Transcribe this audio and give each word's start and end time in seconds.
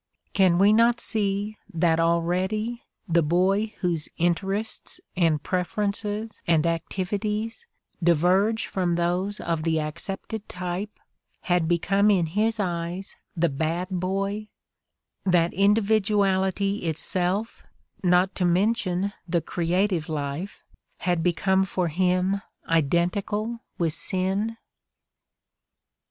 Can 0.33 0.57
we 0.57 0.73
not 0.73 0.99
see 0.99 1.59
that 1.71 1.99
already 1.99 2.81
the 3.07 3.21
boy 3.21 3.67
whose 3.81 4.09
interests 4.17 4.99
and 5.15 5.43
preferences 5.43 6.41
and 6.47 6.65
activities 6.65 7.67
diverge 8.01 8.65
from 8.65 8.95
those 8.95 9.39
of 9.39 9.61
the 9.61 9.79
accepted 9.79 10.49
type 10.49 10.89
had 11.41 11.67
become 11.67 12.09
in 12.09 12.25
his 12.25 12.59
eyes 12.59 13.15
the 13.37 13.47
"bad" 13.47 13.89
boy, 13.91 14.47
that 15.23 15.53
individuality 15.53 16.85
itself, 16.87 17.61
not 18.03 18.33
to 18.33 18.43
mention 18.43 19.13
the 19.27 19.39
creative 19.39 20.09
life, 20.09 20.63
had 21.01 21.21
become 21.21 21.63
for 21.63 21.89
him 21.89 22.41
identical 22.67 23.59
with 23.77 23.93
"sin"? 23.93 24.57